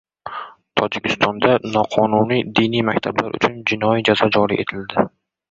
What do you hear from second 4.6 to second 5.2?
etildi